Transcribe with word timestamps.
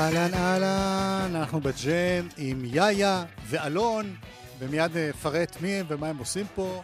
אהלן 0.00 0.34
אהלן, 0.34 1.36
אנחנו 1.36 1.60
בג'ם 1.60 2.28
עם 2.36 2.62
יאיה 2.64 3.24
ואלון, 3.46 4.14
ומיד 4.58 4.96
נפרט 4.96 5.56
מי 5.60 5.68
הם 5.68 5.86
ומה 5.88 6.08
הם 6.08 6.18
עושים 6.18 6.46
פה. 6.54 6.82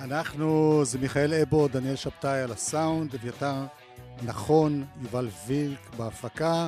אנחנו, 0.00 0.80
זה 0.84 0.98
מיכאל 0.98 1.34
אבו, 1.34 1.68
דניאל 1.68 1.96
שבתאי 1.96 2.40
על 2.40 2.52
הסאונד, 2.52 3.14
אביתר 3.14 3.54
נכון, 4.22 4.84
יובל 5.02 5.28
וילק 5.46 5.94
בהפקה, 5.96 6.66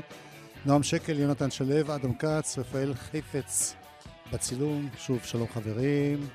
נועם 0.65 0.83
שקל, 0.83 1.19
יונתן 1.19 1.51
שלו, 1.51 1.95
אדם 1.95 2.15
כץ, 2.15 2.59
רפאל 2.59 2.95
חיפץ 2.95 3.75
בצילום. 4.33 4.89
שוב, 4.99 5.21
שלום 5.25 5.47
חברים. 5.55 6.29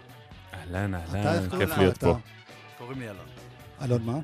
אהלן, 0.54 0.96
אתה, 0.96 1.18
אהלן, 1.18 1.50
כיף 1.50 1.78
להיות? 1.78 1.98
פה. 1.98 2.18
קוראים 2.78 3.00
לי 3.00 3.10
אלון. 3.10 3.26
אלון 3.82 4.02
מה? 4.04 4.20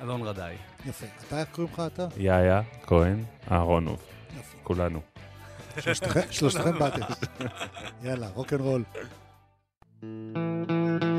אלון 0.00 0.22
רדאי. 0.22 0.56
יפה. 0.86 1.06
אתה, 1.28 1.40
איך 1.40 1.48
קוראים 1.52 1.72
לך 1.74 1.82
אתה? 1.86 2.06
יאיה, 2.16 2.62
כהן, 2.82 3.24
אהרונוב. 3.50 4.13
כולנו. 4.62 5.00
שלושתכם- 6.30 6.78
באתם. 6.78 7.00
יאללה, 8.02 8.28
רוקנרול. 8.34 8.82
מה 10.02 11.13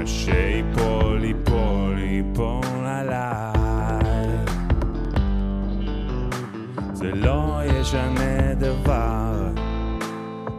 מה 0.00 0.06
שיפול, 0.06 1.24
ייפול, 1.24 1.98
ייפול 1.98 2.86
עליי. 2.86 4.28
זה 6.92 7.10
לא 7.14 7.60
ישנה 7.64 8.54
דבר, 8.54 9.48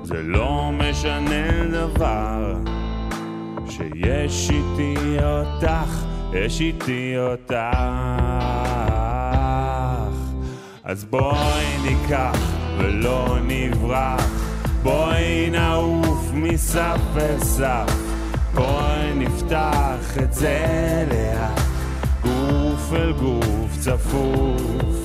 זה 0.04 0.22
לא 0.22 0.72
משנה 0.74 1.66
דבר. 1.72 2.56
שיש 3.70 4.50
איתי 4.50 5.18
אותך, 5.24 6.06
יש 6.34 6.62
איתי 6.62 7.16
אותך. 7.18 7.56
אז 10.84 11.06
בואי 11.06 11.66
ניקח 11.84 12.40
ולא 12.78 13.38
נברח, 13.48 14.26
בואי 14.84 15.50
נעוף 15.52 16.32
מסף 16.34 17.00
לסף, 17.16 18.11
בואי 18.56 19.14
נפתח 19.16 20.18
את 20.24 20.34
זה 20.34 21.06
לאט, 21.10 21.62
גוף 22.22 22.94
אל 22.94 23.12
גוף 23.12 23.78
צפוף. 23.80 24.96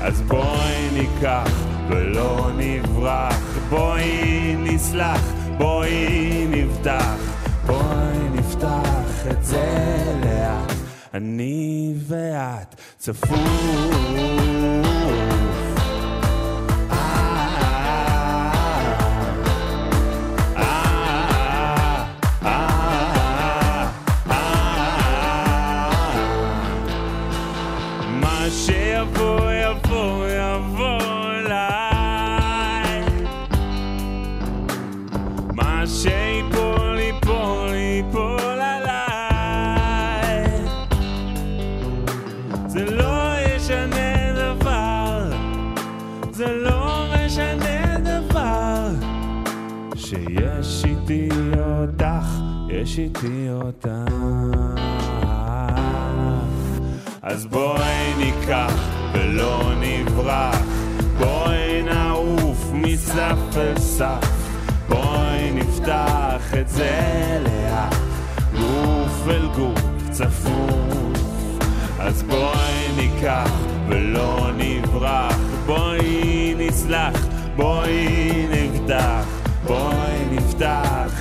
אז 0.00 0.22
בואי 0.22 0.88
ניקח 0.92 1.50
ולא 1.88 2.50
נברח, 2.56 3.58
בואי 3.68 4.56
נסלח, 4.58 5.32
בואי 5.58 6.46
נבטח, 6.50 7.16
בואי 7.66 8.28
נפתח 8.34 9.26
את 9.30 9.44
זה 9.44 9.96
לאט, 10.24 10.72
אני 11.14 11.94
ואת 12.08 12.74
צפוף. 12.98 13.96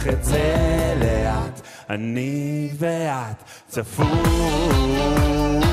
נפתח 0.05 0.13
את 0.13 0.25
זה 0.25 0.93
לאט. 0.99 1.61
אני 1.89 2.69
ואת 2.79 3.43
צפוף 3.67 5.64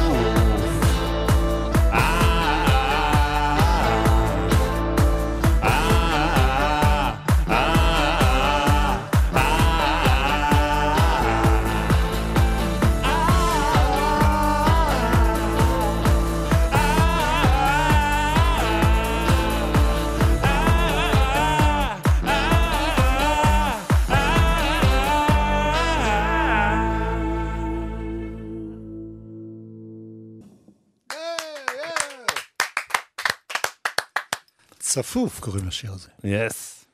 צפוף 34.92 35.41
קוראים 35.41 35.66
לשיר 35.66 35.92
הזה. 35.92 36.09
יס. 36.24 36.84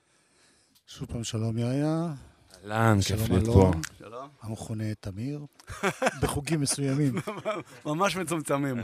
שוב 0.86 1.08
פעם 1.08 1.24
שלום 1.24 1.58
יאיה, 1.58 2.14
אהלן, 2.64 2.98
כיף 3.00 3.26
שלום 3.26 3.30
להיות 3.30 3.46
פה. 3.46 3.70
שלום. 3.98 4.28
המכונה 4.42 4.94
תמיר, 5.00 5.46
בחוגים 6.22 6.60
מסוימים. 6.60 7.14
ממש 7.86 8.16
מצומצמים. 8.16 8.76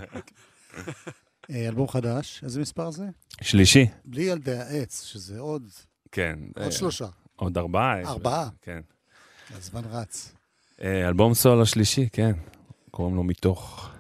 אה, 1.51 1.69
אלבום 1.69 1.89
חדש, 1.89 2.41
איזה 2.45 2.61
מספר 2.61 2.91
זה? 2.91 3.05
שלישי. 3.43 3.87
בלי 4.05 4.23
ילדי 4.23 4.59
העץ, 4.59 5.05
שזה 5.05 5.39
עוד 5.39 5.63
כן. 6.13 6.39
עוד 6.57 6.67
אה, 6.67 6.73
שלושה. 6.73 7.07
עוד 7.37 7.59
ארבעה. 7.59 8.01
ארבעה? 8.01 8.49
כן. 8.63 8.81
הזמן 9.51 9.83
רץ. 9.91 10.33
אה, 10.83 11.09
אלבום 11.09 11.35
סולו 11.35 11.67
שלישי, 11.67 12.09
כן. 12.13 12.33
קוראים 12.91 13.17
לו 13.17 13.23
מתוך. 13.23 13.91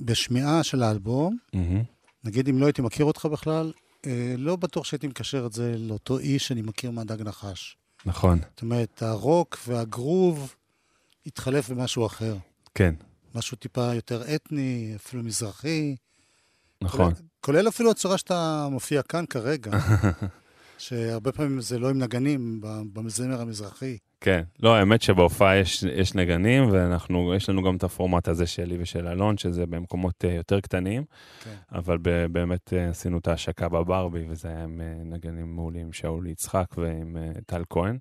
ובשמיעה 0.00 0.62
של 0.62 0.82
האלבום, 0.82 1.36
מהמם. 1.52 1.91
נגיד 2.24 2.48
אם 2.48 2.58
לא 2.58 2.66
הייתי 2.66 2.82
מכיר 2.82 3.04
אותך 3.06 3.26
בכלל, 3.26 3.72
אה, 4.06 4.34
לא 4.38 4.56
בטוח 4.56 4.84
שהייתי 4.84 5.06
מקשר 5.06 5.46
את 5.46 5.52
זה 5.52 5.74
לאותו 5.78 6.18
איש 6.18 6.48
שאני 6.48 6.62
מכיר 6.62 6.90
מהדג 6.90 7.22
נחש. 7.22 7.76
נכון, 8.06 8.38
זאת 8.50 8.62
אומרת, 8.62 9.02
הרוק 9.02 9.58
והגרוב 9.66 10.54
התחלף 11.26 11.70
במשהו 11.70 12.06
אחר. 12.06 12.36
כן, 12.74 12.94
משהו 13.34 13.56
טיפה 13.56 13.94
יותר 13.94 14.34
אתני, 14.34 14.92
אפילו 14.96 15.22
מזרחי. 15.22 15.96
נכון. 16.82 17.14
כולל, 17.14 17.26
כולל 17.40 17.68
אפילו 17.68 17.90
הצורה 17.90 18.18
שאתה 18.18 18.68
מופיע 18.70 19.02
כאן 19.02 19.24
כרגע, 19.26 19.70
שהרבה 20.78 21.32
פעמים 21.32 21.60
זה 21.60 21.78
לא 21.78 21.90
עם 21.90 21.98
נגנים 21.98 22.60
במזמר 22.92 23.40
המזרחי. 23.40 23.98
כן. 24.22 24.42
לא, 24.60 24.74
האמת 24.74 25.02
שבהופעה 25.02 25.56
יש, 25.56 25.82
יש 25.82 26.14
נגנים, 26.14 26.70
ואנחנו, 26.70 27.34
יש 27.34 27.48
לנו 27.48 27.62
גם 27.62 27.76
את 27.76 27.84
הפורמט 27.84 28.28
הזה 28.28 28.46
שלי 28.46 28.76
ושל 28.80 29.08
אלון, 29.08 29.38
שזה 29.38 29.66
במקומות 29.66 30.24
uh, 30.24 30.26
יותר 30.26 30.60
קטנים, 30.60 31.04
כן. 31.44 31.54
אבל 31.72 31.98
ב, 32.02 32.26
באמת 32.26 32.72
uh, 32.72 32.90
עשינו 32.90 33.18
את 33.18 33.28
ההשקה 33.28 33.68
בברבי, 33.68 34.24
וזה 34.28 34.48
היה 34.48 34.64
עם 34.64 34.80
uh, 34.80 35.14
נגנים 35.14 35.56
מעולים, 35.56 35.92
שאול 35.92 36.26
יצחק 36.26 36.66
ועם 36.76 37.16
טל 37.46 37.62
כהן. 37.70 37.98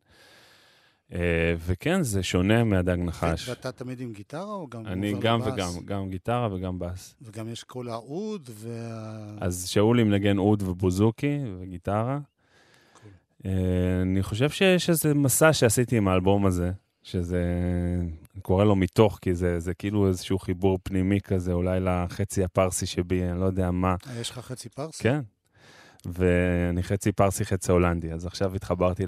וכן, 1.58 2.04
זה 2.04 2.24
שונה 2.24 2.64
מהדג 2.64 2.98
נחש. 3.00 3.50
ואתה 3.50 3.72
תמיד 3.72 4.02
עם 4.02 4.14
גיטרה 4.14 4.54
או 4.54 4.68
גם 4.68 4.86
אני 4.86 5.14
גם 5.20 5.40
לבאס? 5.42 5.54
וגם, 5.54 5.86
גם 5.86 6.10
גיטרה 6.10 6.54
וגם 6.54 6.80
בס. 6.80 7.16
וגם 7.22 7.50
יש 7.50 7.64
קול 7.64 7.90
האוד 7.90 8.50
וה... 8.54 9.38
אז 9.42 9.68
שאולי 9.68 10.04
מנגן 10.04 10.38
אוד 10.38 10.62
ובוזוקי 10.62 11.40
וגיטרה. 11.60 12.20
אה, 13.46 13.52
אני 14.02 14.24
חושב 14.24 14.50
שיש 14.50 14.90
איזה 14.90 15.14
מסע 15.14 15.54
שעשיתי 15.54 15.98
עם 15.98 16.08
האלבום 16.08 16.46
הזה, 16.46 16.72
שזה, 17.04 17.44
אני 18.34 18.42
קורא 18.42 18.66
לו 18.66 18.76
מתוך, 18.76 19.20
כי 19.22 19.36
זה, 19.36 19.60
זה 19.60 19.74
כאילו 19.74 20.08
איזשהו 20.08 20.40
חיבור 20.40 20.80
פנימי 20.84 21.22
כזה, 21.22 21.54
אולי 21.54 21.80
לחצי 21.80 22.44
הפרסי 22.44 22.86
שבי, 22.86 23.24
אני 23.24 23.40
לא 23.40 23.46
יודע 23.46 23.72
מה. 23.72 23.96
אה, 24.08 24.20
יש 24.20 24.30
לך 24.30 24.40
חצי 24.40 24.70
פרסי? 24.70 25.04
כן. 25.04 25.20
ואני 26.06 26.84
חצי 26.84 27.12
פרסי, 27.12 27.46
חצי 27.46 27.72
הולנדי, 27.72 28.14
אז 28.14 28.26
עכשיו 28.26 28.56
התחברתי 28.56 29.06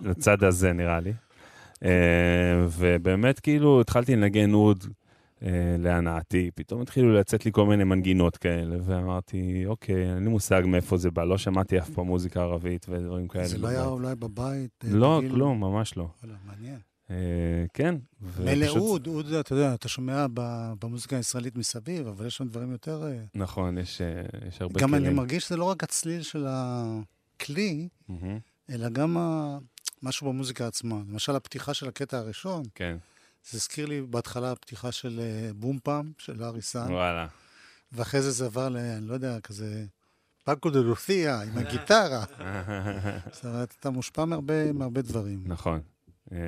לצד 0.00 0.44
הזה, 0.44 0.72
נראה 0.72 1.00
לי. 1.00 1.12
אה, 1.84 2.66
ובאמת, 2.68 3.40
כאילו, 3.40 3.80
התחלתי 3.80 4.16
לנגן 4.16 4.54
אוד 4.54 4.84
אה, 4.84 4.90
להנאתי, 5.78 6.50
פתאום 6.54 6.82
התחילו 6.82 7.14
לצאת 7.14 7.44
לי 7.44 7.52
כל 7.52 7.66
מיני 7.66 7.84
מנגינות 7.84 8.36
כאלה, 8.36 8.76
ואמרתי, 8.84 9.66
אוקיי, 9.66 10.14
אין 10.14 10.24
לי 10.24 10.30
מושג 10.30 10.62
מאיפה 10.66 10.96
זה 10.96 11.10
בא, 11.10 11.24
לא 11.24 11.38
שמעתי 11.38 11.78
אף 11.78 11.90
פעם 11.90 12.06
מוזיקה 12.06 12.40
ערבית 12.40 12.86
ודברים 12.88 13.28
כאלה. 13.28 13.48
זה 13.48 13.58
לא 13.58 13.68
היה. 13.68 13.84
אולי 13.84 14.14
בבית? 14.14 14.84
אה, 14.84 14.90
לא? 14.92 15.22
כלום, 15.30 15.60
ממש 15.60 15.96
לא. 15.96 16.08
מעניין. 16.46 16.78
אה, 17.10 17.64
כן. 17.74 17.94
מילא 18.44 18.66
אוד, 18.68 19.06
אוד, 19.06 19.32
אתה 19.32 19.52
יודע, 19.52 19.74
אתה 19.74 19.88
שומע 19.88 20.26
במוזיקה 20.78 21.16
הישראלית 21.16 21.56
מסביב, 21.56 22.06
אבל 22.06 22.26
יש 22.26 22.36
שם 22.36 22.48
דברים 22.48 22.72
יותר... 22.72 23.02
אה, 23.06 23.18
נכון, 23.34 23.78
יש 23.78 24.00
אה, 24.00 24.22
הרבה 24.60 24.80
גם 24.80 24.90
כלים. 24.90 25.04
אני 25.04 25.14
מרגיש 25.14 25.44
שזה 25.44 25.56
לא 25.56 25.64
רק 25.64 25.84
הצליל 25.84 26.22
של 26.22 26.46
הכלי, 26.48 27.88
אלא 28.70 28.88
גם 28.88 29.16
משהו 30.02 30.26
במוזיקה 30.26 30.66
עצמה. 30.66 30.96
למשל, 31.10 31.36
הפתיחה 31.36 31.74
של 31.74 31.88
הקטע 31.88 32.18
הראשון, 32.18 32.62
כן, 32.74 32.96
זה 33.50 33.56
הזכיר 33.58 33.86
לי 33.86 34.02
בהתחלה 34.02 34.52
הפתיחה 34.52 34.92
של 34.92 35.20
אה, 35.22 35.50
בום 35.54 35.78
פעם, 35.82 36.12
של 36.18 36.44
ארי 36.44 36.62
סאן, 36.62 36.92
וואלה. 36.92 37.26
ואחרי 37.92 38.22
זה 38.22 38.30
זה 38.30 38.44
עבר 38.44 38.68
ל... 38.68 38.76
אני 38.76 39.08
לא 39.08 39.14
יודע, 39.14 39.40
כזה... 39.40 39.84
פאקו 40.44 40.70
דה 40.70 40.80
לותיה, 40.80 41.42
עם 41.42 41.58
הגיטרה. 41.58 42.24
זאת 43.32 43.44
אומרת, 43.44 43.74
אתה 43.80 43.90
מושפע 43.90 44.24
מהרבה, 44.24 44.72
מהרבה 44.72 45.02
דברים. 45.02 45.42
נכון. 45.46 45.80
אה, 46.32 46.38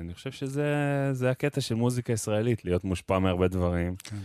אני 0.00 0.14
חושב 0.14 0.30
שזה 0.30 0.64
זה 1.12 1.30
הקטע 1.30 1.60
של 1.60 1.74
מוזיקה 1.74 2.12
ישראלית, 2.12 2.64
להיות 2.64 2.84
מושפע 2.84 3.18
מהרבה 3.18 3.48
דברים. 3.48 3.96
כן. 3.96 4.16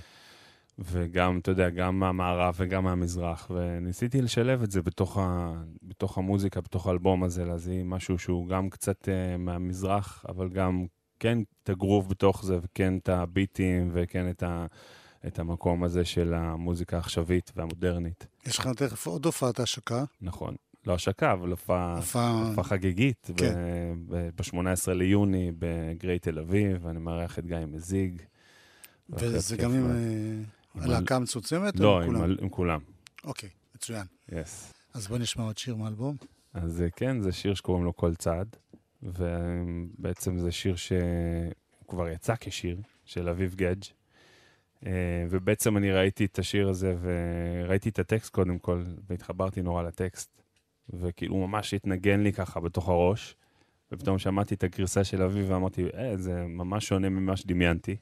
וגם, 0.80 1.40
אתה 1.40 1.52
יודע, 1.52 1.70
גם 1.70 2.00
מהמערב 2.00 2.56
וגם 2.58 2.84
מהמזרח, 2.84 3.52
וניסיתי 3.56 4.22
לשלב 4.22 4.64
את 4.64 4.72
זה 4.72 4.82
בתוך, 4.82 5.18
ה, 5.18 5.54
בתוך 5.84 6.18
המוזיקה, 6.18 6.62
בתוך 6.62 6.88
האלבום 6.88 7.24
הזה, 7.24 7.46
להזיא 7.46 7.84
משהו 7.84 8.20
שהוא 8.20 8.48
גם 8.48 8.70
קצת 8.70 9.08
uh, 9.08 9.38
מהמזרח, 9.38 10.26
אבל 10.30 10.50
גם 10.50 10.86
כן 11.20 11.38
את 11.64 11.70
הגרוב 11.70 12.10
בתוך 12.10 12.46
זה, 12.46 12.60
וכן 12.64 12.98
את 12.98 13.10
הביטים, 13.10 13.90
וכן 13.94 14.30
את, 14.30 14.44
ה, 14.44 14.66
את 15.28 15.40
המקום 15.40 15.84
הזה 15.84 16.06
של 16.06 16.34
המוזיקה 16.34 16.98
העכשווית 16.98 17.52
והמודרנית. 17.56 18.28
יש 18.46 18.60
לך 18.60 18.68
תכף 18.68 19.08
עוד 19.08 19.26
הופעת 19.26 19.60
השקה, 19.60 20.04
נכון. 20.22 20.56
לא 20.86 20.94
השקה, 20.94 21.34
אבל 21.34 21.50
הופעה... 21.50 21.96
הופעה 21.98 22.64
חגיגית, 22.64 23.30
כן. 23.38 23.54
ב-18 24.10 24.94
ליוני 24.94 25.52
בגריי 25.60 26.20
תל 26.20 26.40
אביב, 26.40 26.86
ואני 26.86 27.00
מארח 27.00 27.40
את 27.40 27.46
גיא 27.46 27.58
מזיג. 27.68 28.22
וזה 29.10 29.58
גם 29.58 29.74
עם. 29.74 29.92
אה, 29.92 29.96
עם 30.76 30.82
הלהקה 30.82 31.16
המצומצמת? 31.16 31.80
לא, 31.80 32.02
עם 32.02 32.16
עם, 32.16 32.36
עם 32.42 32.50
כולם. 32.50 32.80
אוקיי, 33.24 33.50
מצוין. 33.76 34.06
יס. 34.32 34.74
אז 34.94 35.08
בוא 35.08 35.18
נשמע 35.18 35.44
עוד 35.44 35.58
שיר 35.58 35.76
מהאלבום. 35.76 36.16
אז 36.54 36.82
אה, 36.82 36.90
כן, 36.90 37.22
זה 37.22 37.32
שיר 37.32 37.54
שקוראים 37.54 37.86
לו 37.86 37.96
כל 37.96 38.16
צעד, 38.16 38.56
ובעצם 39.04 40.38
זה 40.38 40.52
שיר 40.52 40.76
שהוא 40.76 41.00
כבר 41.88 42.10
יצא 42.10 42.34
כשיר, 42.40 42.78
של 43.06 43.30
אביב 43.30 43.56
גדג'. 43.56 43.84
אה, 44.86 45.26
ובעצם 45.30 45.78
אני 45.78 45.92
ראיתי 45.92 46.26
את 46.26 46.40
השיר 46.40 46.70
הזה, 46.70 46.96
וראיתי 47.02 47.90
את 47.90 48.00
הטקסט 48.00 48.34
קודם 48.34 48.60
כל, 48.60 48.84
והתחברתי 49.10 49.62
נורא 49.62 49.84
לטקסט, 49.84 50.42
וכאילו 50.90 51.36
הוא 51.36 51.48
ממש 51.48 51.74
התנגן 51.74 52.20
לי 52.20 52.34
ככה 52.34 52.60
בתוך 52.60 52.90
הראש, 52.90 53.36
ופתאום 53.92 54.20
שמעתי 54.20 54.56
את 54.56 54.64
הגרסה 54.64 55.04
של 55.04 55.22
אביב 55.22 55.46
ואמרתי, 55.50 55.86
אה, 55.94 56.18
זה 56.18 56.44
ממש 56.48 56.88
שונה 56.88 57.10
ממה 57.10 57.38
שדמיינתי. 57.38 57.96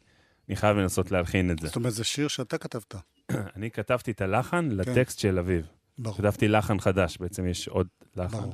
אני 0.49 0.55
חייב 0.55 0.77
לנסות 0.77 1.11
להלחין 1.11 1.51
את 1.51 1.59
זה. 1.59 1.67
זאת 1.67 1.75
אומרת, 1.75 1.93
זה 1.93 2.03
שיר 2.03 2.27
שאתה 2.27 2.57
כתבת. 2.57 2.95
אני 3.55 3.71
כתבתי 3.71 4.11
את 4.11 4.21
הלחן 4.21 4.69
לטקסט 4.71 5.19
של 5.19 5.39
אביב. 5.39 5.67
ברור, 5.97 6.17
כתבתי 6.17 6.47
לחן 6.47 6.79
חדש, 6.79 7.17
בעצם 7.17 7.47
יש 7.47 7.67
עוד 7.67 7.87
לחן. 8.15 8.37
ברור. 8.37 8.53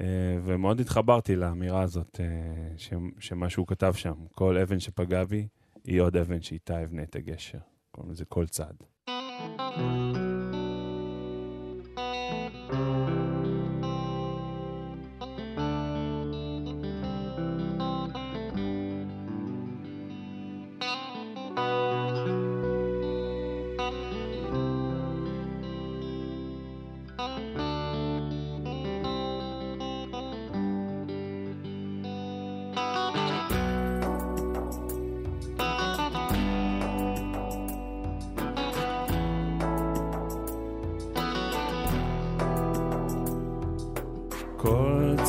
אה, 0.00 0.04
ומאוד 0.44 0.80
התחברתי 0.80 1.36
לאמירה 1.36 1.82
הזאת, 1.82 2.20
אה, 2.20 2.26
ש- 2.76 2.92
שמה 3.18 3.50
שהוא 3.50 3.66
כתב 3.66 3.92
שם, 3.96 4.14
כל 4.32 4.58
אבן 4.58 4.80
שפגע 4.80 5.24
בי, 5.24 5.48
היא 5.84 6.00
עוד 6.00 6.16
אבן 6.16 6.42
שאיתה 6.42 6.82
אבנה 6.84 7.02
את 7.02 7.16
הגשר. 7.16 7.58
קוראים 7.90 8.12
לזה 8.12 8.24
כל 8.24 8.46
צעד. 8.46 8.76
כל 12.70 13.17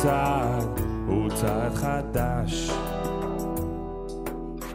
צעד 0.02 0.80
הוא 1.06 1.28
צעד 1.30 1.74
חדש, 1.74 2.70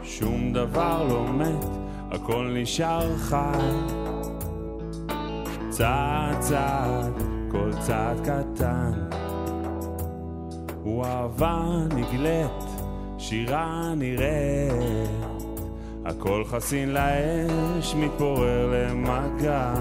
שום 0.02 0.52
דבר 0.52 1.06
לא 1.08 1.32
מת, 1.32 1.66
הכל 2.10 2.50
נשאר 2.54 3.16
חי. 3.16 3.76
צעד 5.68 6.38
צעד, 6.38 7.12
כל 7.50 7.70
צעד 7.80 8.20
קטן, 8.20 8.92
הוא 10.82 11.04
אהבה 11.04 11.64
נגלית, 11.94 12.64
שירה 13.18 13.94
נראית, 13.96 15.10
הכל 16.04 16.44
חסין 16.44 16.88
לאש, 16.92 17.94
מתפורר 17.94 18.70
למגע. 18.72 19.74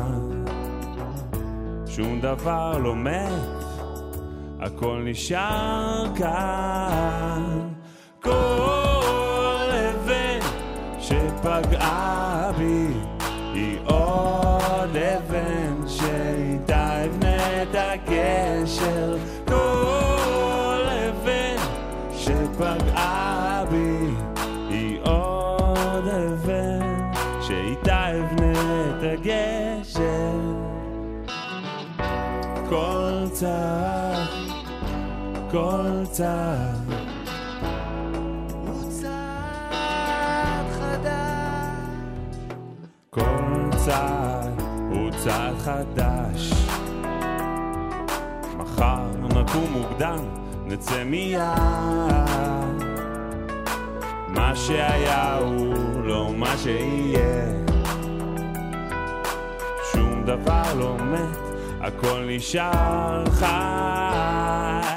שום 1.87 2.21
דבר 2.21 2.77
לא 2.77 2.95
מת, 2.95 3.54
הכל 4.65 5.01
נשאר 5.05 6.05
כאן. 6.15 7.67
כל 8.21 9.69
אבן 9.71 10.39
שפגעה 10.99 12.51
בי 12.57 13.14
כל 35.55 36.03
צעד. 36.11 36.93
כל 43.09 43.69
צעד 43.85 44.61
הוא 44.89 45.11
צעד 45.11 45.55
חדש. 45.57 46.51
מחר 48.57 49.05
נקום 49.23 49.71
מוקדם, 49.71 50.19
נצא 50.65 51.03
מיד. 51.03 51.41
מה 54.27 54.55
שהיה 54.55 55.37
הוא 55.37 55.73
לא 56.03 56.33
מה 56.33 56.57
שיהיה. 56.57 57.63
שום 59.91 60.23
דבר 60.25 60.73
לא 60.77 60.97
מת, 60.97 61.37
הכל 61.81 62.23
נשאר 62.27 63.23
חי. 63.31 64.94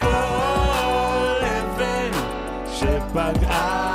כל 0.00 1.44
אבן 1.44 2.10
שפגעה 2.72 3.85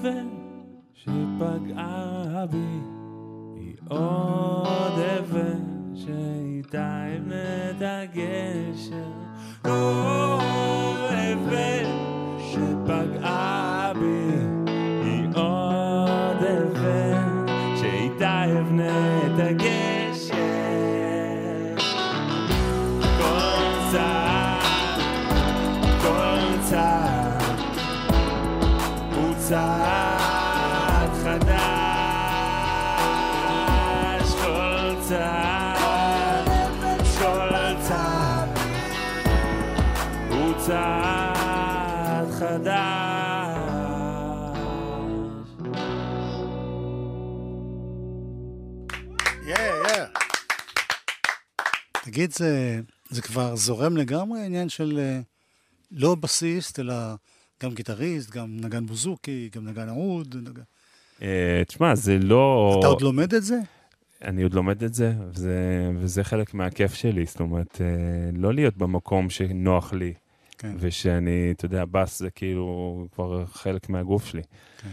אבן 0.00 0.28
שפגעה 0.94 2.44
בי 2.50 2.80
היא 3.56 3.74
עוד 3.88 4.98
אבן 5.18 5.62
שאיתה 5.94 7.04
אבנה 7.16 7.70
את 7.70 7.82
הגשר. 7.82 9.12
כל 9.62 11.04
אבן 11.10 11.90
שפגעה 12.38 13.92
בי 14.00 14.47
תגיד, 52.18 52.32
זה, 52.32 52.80
זה 53.10 53.22
כבר 53.22 53.56
זורם 53.56 53.96
לגמרי, 53.96 54.40
העניין 54.40 54.68
של 54.68 54.98
אה, 54.98 55.20
לא 55.90 56.14
בסיסט, 56.14 56.80
אלא 56.80 56.94
גם 57.62 57.74
גיטריסט, 57.74 58.30
גם 58.30 58.56
נגן 58.60 58.86
בוזוקי, 58.86 59.50
גם 59.54 59.68
נגן 59.68 59.88
עוד. 59.88 60.36
נגן... 60.36 60.62
אה, 61.22 61.62
תשמע, 61.66 61.94
זה 61.94 62.18
לא... 62.18 62.76
אתה 62.78 62.86
עוד 62.86 63.02
לומד 63.02 63.34
את 63.34 63.42
זה? 63.42 63.58
אני 64.24 64.42
עוד 64.42 64.54
לומד 64.54 64.84
את 64.84 64.94
זה, 64.94 65.12
וזה, 65.30 65.90
וזה 65.96 66.24
חלק 66.24 66.54
מהכיף 66.54 66.94
שלי, 66.94 67.24
זאת 67.24 67.40
אומרת, 67.40 67.80
אה, 67.80 68.30
לא 68.32 68.54
להיות 68.54 68.76
במקום 68.76 69.30
שנוח 69.30 69.92
לי, 69.92 70.14
כן. 70.58 70.76
ושאני, 70.78 71.50
אתה 71.50 71.64
יודע, 71.64 71.84
בס 71.84 72.18
זה 72.18 72.30
כאילו 72.30 73.06
כבר 73.14 73.46
חלק 73.46 73.88
מהגוף 73.88 74.26
שלי. 74.26 74.42
כן. 74.82 74.88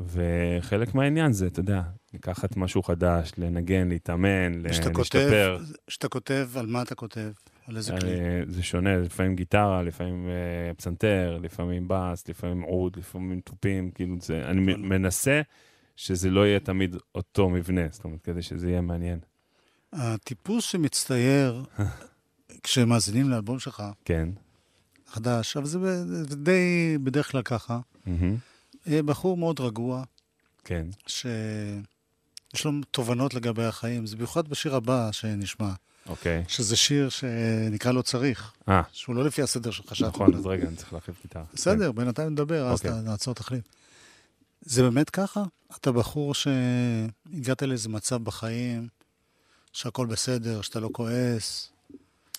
וחלק 0.00 0.94
מהעניין 0.94 1.32
זה, 1.32 1.46
אתה 1.46 1.60
יודע, 1.60 1.82
לקחת 2.14 2.56
משהו 2.56 2.82
חדש, 2.82 3.32
לנגן, 3.38 3.88
להתאמן, 3.88 4.52
כותב, 4.92 4.98
להשתפר. 4.98 5.58
כשאתה 5.86 6.08
כותב, 6.08 6.48
על 6.56 6.66
מה 6.66 6.82
אתה 6.82 6.94
כותב? 6.94 7.30
על 7.66 7.76
איזה 7.76 7.92
כלי? 8.00 8.10
אה, 8.20 8.42
זה 8.48 8.62
שונה, 8.62 8.96
לפעמים 8.96 9.36
גיטרה, 9.36 9.82
לפעמים 9.82 10.28
אה, 10.28 10.74
פסנתר, 10.74 11.38
לפעמים 11.42 11.84
בס, 11.88 12.28
לפעמים 12.28 12.62
עוד, 12.62 12.96
לפעמים 12.96 13.40
תופים, 13.40 13.90
כאילו 13.90 14.16
זה, 14.20 14.42
אני 14.44 14.60
מ- 14.60 14.88
מנסה 14.88 15.40
שזה 15.96 16.30
לא 16.30 16.46
יהיה 16.46 16.60
תמיד 16.60 16.96
אותו 17.14 17.48
מבנה, 17.50 17.80
זאת 17.90 18.04
אומרת, 18.04 18.22
כדי 18.22 18.42
שזה 18.42 18.70
יהיה 18.70 18.80
מעניין. 18.80 19.18
הטיפוס 19.92 20.64
שמצטייר 20.64 21.64
כשמאזינים 22.62 23.30
לאלבום 23.30 23.58
שלך, 23.58 23.82
כן. 24.04 24.28
חדש, 25.06 25.56
אבל 25.56 25.66
זה 25.66 26.36
די 26.36 26.96
בדרך 27.02 27.30
כלל 27.30 27.42
ככה. 27.42 27.80
אה, 28.88 29.02
בחור 29.02 29.36
מאוד 29.36 29.60
רגוע, 29.60 30.04
כן. 30.64 30.86
שיש 32.54 32.64
לו 32.64 32.72
תובנות 32.90 33.34
לגבי 33.34 33.64
החיים, 33.64 34.06
זה 34.06 34.16
במיוחד 34.16 34.48
בשיר 34.48 34.74
הבא 34.76 35.12
שנשמע, 35.12 35.72
אוקיי. 36.08 36.44
שזה 36.48 36.76
שיר 36.76 37.08
שנקרא 37.08 37.92
לא 37.92 38.02
צריך, 38.02 38.52
אה, 38.68 38.82
שהוא 38.92 39.16
לא 39.16 39.24
לפי 39.24 39.42
הסדר 39.42 39.70
שחשבתי. 39.70 40.08
נכון, 40.16 40.34
אז 40.34 40.46
רגע, 40.46 40.68
אני 40.68 40.76
צריך 40.76 40.92
להחליף 40.92 41.22
גיטרה. 41.22 41.44
בסדר, 41.54 41.92
בינתיים 41.92 42.28
נדבר, 42.32 42.66
אז 42.68 42.78
אוקיי. 42.78 42.90
ת- 42.90 42.94
נעצור 42.94 43.34
תחליף. 43.34 43.64
זה 44.62 44.82
באמת 44.82 45.10
ככה? 45.10 45.42
אתה 45.76 45.92
בחור 45.92 46.34
שהגעת 46.34 47.62
לאיזה 47.62 47.88
מצב 47.88 48.24
בחיים, 48.24 48.88
שהכל 49.72 50.06
בסדר, 50.06 50.62
שאתה 50.62 50.80
לא 50.80 50.88
כועס, 50.92 51.68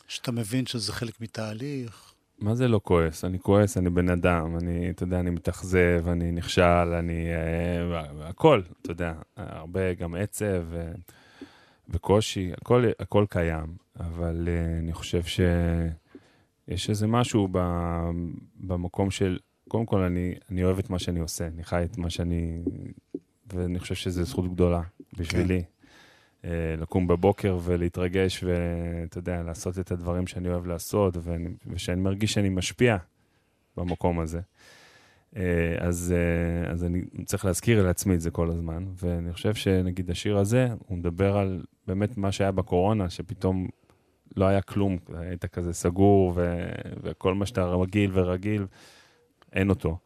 שאתה 0.08 0.32
מבין 0.32 0.66
שזה 0.66 0.94
חלק 0.94 1.22
מתהליך. 1.22 2.11
מה 2.42 2.56
זה 2.56 2.68
לא 2.68 2.82
כועס? 2.84 3.26
אני 3.26 3.40
כועס, 3.40 3.78
אני 3.78 3.90
בן 3.90 4.10
אדם, 4.10 4.58
אני, 4.58 4.90
אתה 4.90 5.04
יודע, 5.04 5.20
אני 5.20 5.30
מתאכזב, 5.30 6.06
אני 6.08 6.32
נכשל, 6.32 6.94
אני... 7.00 7.26
אה, 7.34 8.30
הכל, 8.30 8.62
אתה 8.82 8.92
יודע, 8.92 9.14
הרבה 9.38 9.94
גם 9.94 10.16
עצב 10.16 10.64
ו, 10.70 10.92
וקושי, 11.90 12.52
הכל, 12.62 12.86
הכל 13.00 13.26
קיים, 13.30 13.76
אבל 14.00 14.48
אה, 14.52 14.80
אני 14.80 14.94
חושב 14.94 15.24
שיש 15.24 16.90
איזה 16.90 17.08
משהו 17.08 17.48
ב, 17.52 17.60
במקום 18.56 19.12
של... 19.12 19.40
קודם 19.68 19.86
כל, 19.86 20.00
אני, 20.00 20.36
אני 20.52 20.64
אוהב 20.64 20.80
את 20.80 20.90
מה 20.90 21.00
שאני 21.00 21.20
עושה, 21.20 21.48
אני 21.48 21.64
חי 21.64 21.84
את 21.84 21.98
מה 21.98 22.10
שאני... 22.10 22.62
ואני 23.54 23.80
חושב 23.80 23.96
שזו 23.96 24.24
זכות 24.24 24.54
גדולה 24.54 24.82
בשבילי. 25.18 25.58
אה, 25.58 25.81
לקום 26.78 27.08
בבוקר 27.08 27.58
ולהתרגש 27.64 28.44
ואתה 28.44 29.18
יודע, 29.18 29.44
לעשות 29.44 29.80
את 29.80 29.92
הדברים 29.92 30.28
שאני 30.28 30.50
אוהב 30.50 30.66
לעשות, 30.66 31.18
ואני, 31.22 31.50
ושאני 31.68 32.02
מרגיש 32.02 32.34
שאני 32.34 32.50
משפיע 32.50 32.98
במקום 33.78 34.20
הזה. 34.20 34.42
אה, 35.36 35.76
אז, 35.80 36.14
אה, 36.18 36.72
אז 36.72 36.84
אני 36.84 37.02
צריך 37.26 37.46
להזכיר 37.46 37.84
לעצמי 37.84 38.16
את 38.16 38.22
זה 38.22 38.32
כל 38.32 38.50
הזמן, 38.50 38.86
ואני 38.96 39.34
חושב 39.34 39.54
שנגיד 39.54 40.12
השיר 40.12 40.38
הזה, 40.38 40.68
הוא 40.88 40.98
מדבר 40.98 41.38
על 41.38 41.64
באמת 41.88 42.18
מה 42.18 42.32
שהיה 42.32 42.52
בקורונה, 42.52 43.10
שפתאום 43.10 43.68
לא 44.38 44.46
היה 44.46 44.62
כלום, 44.62 44.98
היית 45.14 45.46
כזה 45.46 45.74
סגור, 45.74 46.34
ו, 46.36 46.66
וכל 47.04 47.34
מה 47.34 47.46
שאתה 47.46 47.66
רגיל 47.66 48.12
ורגיל, 48.14 48.66
אין 49.54 49.70
אותו. 49.70 49.98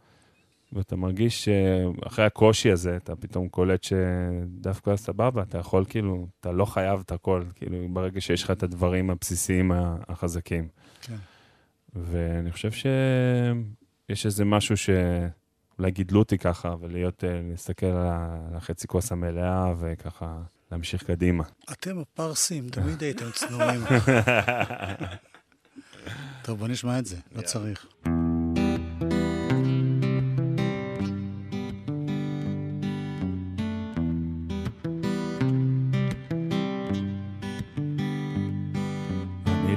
ואתה 0.74 0.96
מרגיש 0.96 1.46
שאחרי 1.46 2.26
הקושי 2.26 2.72
הזה, 2.72 2.98
אתה 2.98 3.16
פתאום 3.16 3.50
קולט 3.50 3.84
שדווקא 3.84 4.96
סבבה, 4.96 5.42
אתה 5.42 5.58
יכול 5.58 5.86
כאילו, 5.90 6.28
אתה 6.40 6.52
לא 6.52 6.66
חייב 6.66 7.00
את 7.06 7.12
הכל, 7.12 7.44
כאילו, 7.56 7.78
ברגע 7.90 8.22
שיש 8.22 8.44
לך 8.44 8.52
את 8.52 8.64
הדברים 8.64 9.10
הבסיסיים 9.10 9.72
החזקים. 10.08 10.68
כן. 11.02 11.16
ואני 11.96 12.52
חושב 12.52 12.72
שיש 12.72 14.26
איזה 14.26 14.46
משהו 14.46 14.78
שאולי 14.78 15.92
גידלו 15.92 16.20
אותי 16.20 16.38
ככה, 16.38 16.76
ולהיות, 16.80 17.24
אה, 17.24 17.42
להסתכל 17.52 17.86
על 17.86 18.08
החצי 18.56 18.88
כוס 18.88 19.12
המלאה, 19.12 19.74
וככה 19.80 20.42
להמשיך 20.72 21.04
קדימה. 21.04 21.44
אתם 21.72 22.00
הפרסים, 22.00 22.70
תמיד 22.70 23.04
הייתם 23.04 23.32
צנועים. 23.32 23.82
טוב, 26.44 26.60
בוא 26.60 26.68
נשמע 26.68 27.00
את 27.00 27.06
זה, 27.06 27.18
לא 27.36 27.42
צריך. 27.42 27.88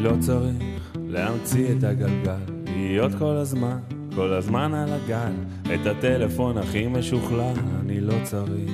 לא 0.08 0.16
צריך 0.20 0.92
להמציא 1.08 1.72
את 1.72 1.84
הגלגל, 1.84 2.36
להיות 2.66 3.12
כל 3.18 3.36
הזמן, 3.36 3.78
כל 4.14 4.32
הזמן 4.32 4.74
על 4.74 4.88
הגל, 4.92 5.32
את 5.74 5.86
הטלפון 5.86 6.58
הכי 6.58 6.86
משוכלל, 6.86 7.54
אני 7.80 8.00
לא 8.00 8.14
צריך. 8.22 8.70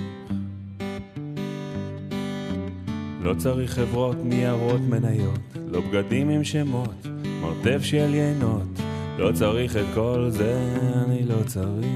לא 3.23 3.35
צריך 3.39 3.71
חברות, 3.71 4.17
ניירות, 4.25 4.81
מניות, 4.81 5.39
לא 5.67 5.81
בגדים 5.81 6.29
עם 6.29 6.45
שמות, 6.45 7.07
מרתף 7.41 7.83
של 7.83 8.15
יינות, 8.15 8.81
לא 9.19 9.33
צריך 9.33 9.77
את 9.77 9.87
כל 9.95 10.27
זה, 10.31 10.77
אני 11.05 11.23
לא 11.23 11.43
צריך. 11.47 11.87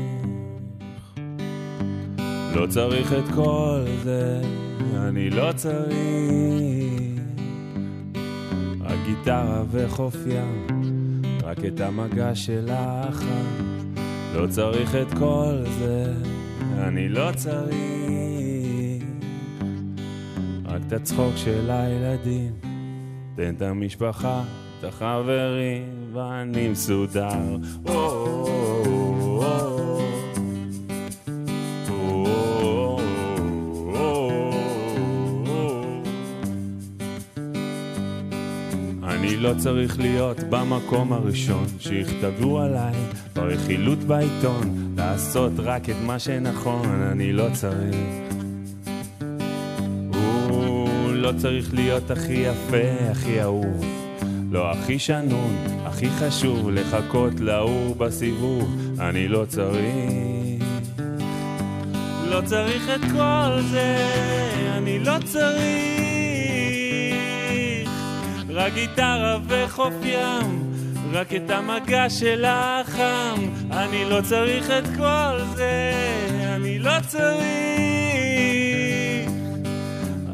לא 2.54 2.66
צריך 2.68 3.12
את 3.12 3.34
כל 3.34 3.84
זה, 4.04 4.40
אני 4.96 5.30
לא 5.30 5.52
צריך. 5.56 6.87
גיטרה 9.08 9.62
וחוף 9.70 10.16
ים, 10.26 10.66
רק 11.42 11.58
את 11.64 11.80
המגע 11.80 12.34
של 12.34 12.68
החם. 12.72 13.74
לא 14.34 14.46
צריך 14.46 14.94
את 14.94 15.18
כל 15.18 15.62
זה, 15.78 16.12
אני 16.78 17.08
לא 17.08 17.30
צריך. 17.34 17.74
רק 20.64 20.82
את 20.86 20.92
הצחוק 20.92 21.36
של 21.36 21.70
הילדים, 21.70 22.52
תן 23.36 23.54
את 23.56 23.62
המשפחה, 23.62 24.42
את 24.78 24.84
החברים, 24.84 26.10
ואני 26.12 26.68
מסודר. 26.68 27.28
אני 27.86 28.97
לא 39.38 39.54
צריך 39.58 39.98
להיות 39.98 40.40
במקום 40.50 41.12
הראשון 41.12 41.66
שיכתבו 41.80 42.60
עליי 42.60 42.94
ברכילות 43.32 43.98
בעיתון 43.98 44.94
לעשות 44.96 45.52
רק 45.58 45.90
את 45.90 45.96
מה 46.06 46.18
שנכון, 46.18 47.02
אני 47.12 47.32
לא 47.32 47.46
צריך 47.52 47.96
הוא 50.08 51.12
לא 51.12 51.32
צריך 51.36 51.74
להיות 51.74 52.10
הכי 52.10 52.32
יפה, 52.32 53.10
הכי 53.10 53.42
אהוב 53.42 53.84
לא 54.50 54.70
הכי 54.70 54.98
שנון, 54.98 55.56
הכי 55.84 56.10
חשוב 56.10 56.70
לחכות 56.70 57.40
להוא 57.40 57.96
בסיבוב, 57.96 58.76
אני 59.00 59.28
לא 59.28 59.44
צריך. 59.48 60.62
לא 62.30 62.40
צריך 62.44 62.88
את 62.94 63.00
כל 63.00 63.60
זה, 63.70 63.96
אני 64.76 64.98
לא 64.98 65.14
צריך. 65.24 66.07
רק 68.58 68.74
גיטרה 68.74 69.38
וחוף 69.48 69.94
ים, 70.02 70.72
רק 71.12 71.34
את 71.34 71.50
המגע 71.50 72.10
של 72.10 72.44
החם, 72.46 73.40
אני 73.70 74.04
לא 74.10 74.20
צריך 74.20 74.70
את 74.70 74.84
כל 74.96 75.38
זה, 75.56 75.92
אני 76.56 76.78
לא 76.78 76.92
צריך. 77.06 77.38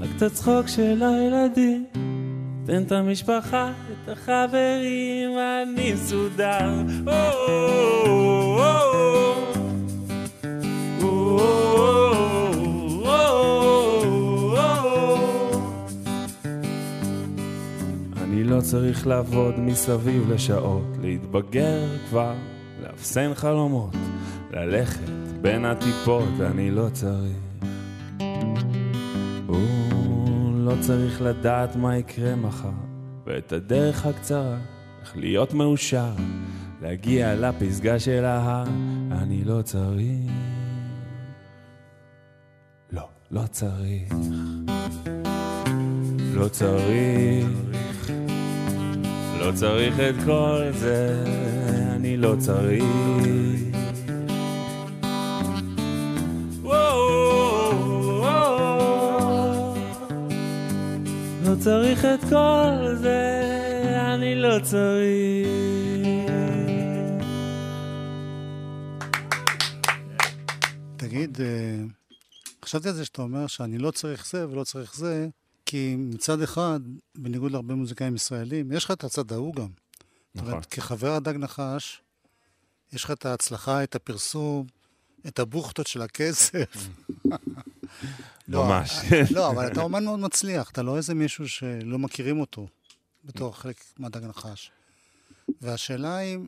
רק 0.01 0.09
את 0.17 0.23
הצחוק 0.23 0.69
של 0.69 1.03
הילדים. 1.03 1.85
תן 2.67 2.83
את 2.83 2.93
המשפחה, 2.93 3.71
את 3.93 4.09
החברים, 4.09 5.31
אני 5.39 5.93
מסודר. 5.93 6.69
אני 6.69 7.05
לא 11.03 12.04
צריך 18.71 19.07
לעבוד 19.07 19.61
מסביב 19.61 20.31
לשעות, 20.33 20.97
להתבגר 21.01 21.87
כבר, 22.09 22.35
לאפסן 22.83 23.35
חלומות, 23.35 23.95
ללכת 24.51 25.09
בין 25.41 25.65
הטיפות, 25.65 26.29
אני 26.41 26.71
לא 26.71 26.89
צריך. 26.93 27.37
לא 30.57 30.75
צריך 30.81 31.23
לדעת 31.23 31.77
מה 31.77 31.97
יקרה 31.97 32.37
מחר, 32.37 32.71
ואת 33.27 33.53
הדרך 33.53 34.07
הקצרה, 34.07 34.59
איך 35.03 35.17
להיות 35.17 35.55
מאושר, 35.55 36.15
להגיע 36.83 37.35
לפסגה 37.35 37.99
של 37.99 38.25
ההר, 38.25 38.67
אני 39.13 39.45
לא 39.45 39.63
צריך. 39.63 40.31
לא, 42.93 43.09
לא 43.31 43.43
צריך. 43.51 44.13
לא 46.35 46.49
צריך. 46.49 47.84
לא 49.45 49.53
צריך 49.53 49.95
את 50.01 50.15
כל 50.25 50.71
זה, 50.73 51.25
אני 51.97 52.17
לא 52.17 52.35
צריך. 52.39 52.85
לא 61.45 61.55
צריך 61.61 62.05
את 62.05 62.21
כל 62.21 62.95
זה, 62.95 63.41
אני 64.15 64.35
לא 64.35 64.59
צריך. 64.63 65.49
תגיד, 70.97 71.41
אה, 71.41 71.77
חשבתי 72.65 72.89
על 72.89 72.95
זה 72.95 73.05
שאתה 73.05 73.23
אומר 73.23 73.47
שאני 73.47 73.79
לא 73.79 73.91
צריך 73.91 74.27
זה 74.27 74.49
ולא 74.49 74.65
צריך 74.65 74.97
זה, 74.97 75.29
כי 75.67 75.97
מצד 75.99 76.43
אחד, 76.43 76.81
בניגוד 77.15 77.53
להרבה 77.53 77.75
מוזיקאים 77.75 78.15
ישראלים, 78.15 78.73
יש 78.73 78.85
לך 78.85 78.91
את 78.91 79.05
הצד 79.05 79.33
ההוא 79.33 79.55
גם. 79.55 79.69
נכון. 80.35 80.49
אומרת, 80.51 80.67
כחבר 80.67 81.13
הדג 81.13 81.37
נחש, 81.37 82.03
יש 82.93 83.05
לך 83.05 83.11
את 83.11 83.27
ההצלחה, 83.27 83.83
את 83.83 83.95
הפרסום, 83.95 84.67
את 85.27 85.39
הבוכטות 85.39 85.87
של 85.87 86.03
הכסף. 86.03 86.89
לא, 88.49 88.65
ממש. 88.65 88.91
לא, 89.31 89.51
אבל 89.51 89.73
אתה 89.73 89.81
אומן 89.81 90.05
מאוד 90.05 90.19
מצליח, 90.19 90.71
אתה 90.71 90.83
לא 90.83 90.97
איזה 90.97 91.15
מישהו 91.15 91.49
שלא 91.49 91.99
מכירים 91.99 92.41
אותו 92.41 92.67
בתור 93.25 93.57
חלק 93.57 93.77
מהדג 93.99 94.25
נחש. 94.25 94.71
והשאלה 95.61 96.17
היא, 96.17 96.39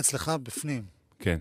אצלך 0.00 0.28
בפנים, 0.28 0.84
כן, 1.18 1.38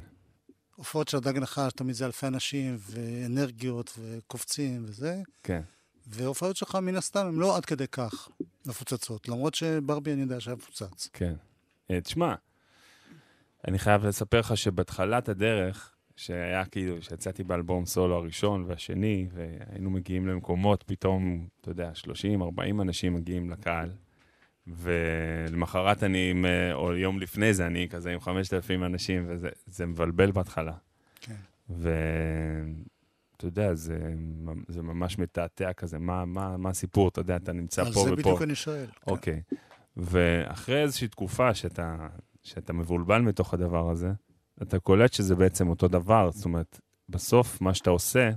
הופעות 0.75 1.07
של 1.07 1.17
הדג 1.17 1.37
נחש, 1.37 1.71
תמיד 1.75 1.95
זה 1.95 2.05
אלפי 2.05 2.27
אנשים, 2.27 2.77
ואנרגיות, 2.79 3.93
וקופצים 3.99 4.85
וזה, 4.87 5.21
כן. 5.43 5.61
והופעות 6.07 6.55
שלך 6.55 6.75
מן 6.75 6.95
הסתם 6.95 7.27
הן 7.27 7.35
לא 7.35 7.57
עד 7.57 7.65
כדי 7.65 7.87
כך 7.91 8.29
מפוצצות, 8.65 9.27
למרות 9.29 9.55
שברבי 9.55 10.13
אני 10.13 10.21
יודע 10.21 10.39
שהיה 10.39 10.55
מפוצץ. 10.55 11.09
כן. 11.13 11.33
אה, 11.91 12.01
תשמע, 12.01 12.35
אני 13.67 13.79
חייב 13.79 14.05
לספר 14.05 14.39
לך 14.39 14.57
שבתחילת 14.57 15.29
הדרך, 15.29 15.93
שהיה 16.15 16.65
כאילו, 16.65 17.01
שיצאתי 17.01 17.43
באלבום 17.43 17.85
סולו 17.85 18.15
הראשון 18.15 18.63
והשני, 18.67 19.27
והיינו 19.33 19.89
מגיעים 19.89 20.27
למקומות, 20.27 20.83
פתאום, 20.87 21.47
אתה 21.61 21.71
יודע, 21.71 21.91
30-40 21.95 22.81
אנשים 22.81 23.13
מגיעים 23.13 23.49
לקהל, 23.49 23.91
ולמחרת 24.67 26.03
אני, 26.03 26.31
עם, 26.31 26.45
אה, 26.45 26.73
או 26.73 26.95
יום 26.95 27.19
לפני 27.19 27.53
זה, 27.53 27.67
אני 27.67 27.89
כזה 27.89 28.13
עם 28.13 28.19
5,000 28.19 28.83
אנשים, 28.83 29.25
וזה 29.27 29.85
מבלבל 29.85 30.31
בהתחלה. 30.31 30.73
כן. 31.21 31.35
ואתה 33.37 33.47
יודע, 33.47 33.73
זה, 33.73 34.13
זה 34.67 34.81
ממש 34.81 35.19
מתעתע 35.19 35.73
כזה, 35.73 35.99
מה, 35.99 36.25
מה, 36.25 36.57
מה 36.57 36.69
הסיפור, 36.69 37.07
אתה 37.07 37.21
יודע, 37.21 37.35
אתה 37.35 37.53
נמצא 37.53 37.83
פה 37.83 37.89
ופה. 37.89 37.99
על 37.99 38.05
זה 38.05 38.15
בדיוק 38.15 38.41
אני 38.41 38.55
שואל. 38.55 38.85
כן. 38.85 39.11
אוקיי. 39.11 39.41
ואחרי 39.97 40.81
איזושהי 40.81 41.07
תקופה 41.07 41.53
שאתה, 41.53 42.07
שאתה 42.43 42.73
מבולבל 42.73 43.21
מתוך 43.21 43.53
הדבר 43.53 43.89
הזה, 43.89 44.11
אתה 44.61 44.79
קולט 44.79 45.13
שזה 45.13 45.35
בעצם 45.35 45.67
אותו 45.67 45.87
דבר. 45.87 46.31
זאת 46.31 46.45
אומרת, 46.45 46.79
בסוף 47.09 47.61
מה 47.61 47.73
שאתה 47.73 47.89
עושה, 47.89 48.29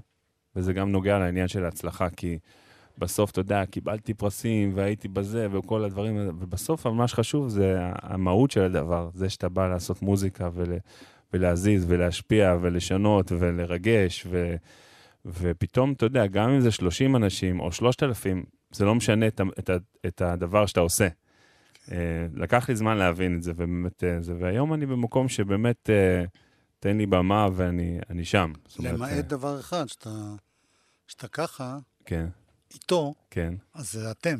וזה 0.56 0.72
גם 0.72 0.92
נוגע 0.92 1.18
לעניין 1.18 1.48
של 1.48 1.64
ההצלחה, 1.64 2.10
כי 2.10 2.38
בסוף, 2.98 3.30
אתה 3.30 3.40
יודע, 3.40 3.66
קיבלתי 3.66 4.14
פרסים 4.14 4.72
והייתי 4.74 5.08
בזה 5.08 5.46
וכל 5.52 5.84
הדברים 5.84 6.28
ובסוף 6.28 6.86
מה 6.86 7.08
שחשוב 7.08 7.48
זה 7.48 7.78
המהות 8.02 8.50
של 8.50 8.62
הדבר, 8.62 9.10
זה 9.14 9.28
שאתה 9.28 9.48
בא 9.48 9.68
לעשות 9.68 10.02
מוזיקה 10.02 10.50
ול, 10.54 10.72
ולהזיז 11.32 11.84
ולהשפיע 11.88 12.56
ולשנות 12.60 13.32
ולרגש, 13.38 14.26
ו, 14.30 14.56
ופתאום, 15.24 15.92
אתה 15.92 16.06
יודע, 16.06 16.26
גם 16.26 16.50
אם 16.50 16.60
זה 16.60 16.70
30 16.70 17.16
אנשים 17.16 17.60
או 17.60 17.72
3,000, 17.72 18.44
זה 18.70 18.84
לא 18.84 18.94
משנה 18.94 19.26
את, 19.26 19.40
את, 19.58 19.70
את 20.06 20.20
הדבר 20.20 20.66
שאתה 20.66 20.80
עושה. 20.80 21.08
Uh, 21.86 21.92
לקח 22.34 22.68
לי 22.68 22.76
זמן 22.76 22.96
להבין 22.96 23.36
את 23.36 23.42
זה, 23.42 23.52
ובאמת, 23.56 24.02
uh, 24.02 24.22
זה, 24.22 24.34
והיום 24.38 24.74
אני 24.74 24.86
במקום 24.86 25.28
שבאמת, 25.28 25.90
uh, 25.90 26.28
תן 26.80 26.96
לי 26.96 27.06
במה 27.06 27.48
ואני 27.52 28.24
שם. 28.24 28.52
למעט 28.78 28.94
אומרת, 28.94 29.26
דבר 29.28 29.60
אחד, 29.60 29.88
שאתה, 29.88 30.10
שאתה 31.06 31.28
ככה, 31.28 31.78
כן. 32.04 32.26
איתו, 32.74 33.14
כן. 33.30 33.54
אז 33.74 33.92
זה 33.92 34.10
אתם. 34.10 34.38